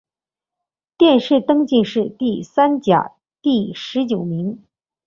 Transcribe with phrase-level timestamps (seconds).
[0.97, 4.65] 殿试登进士第三甲第十九名。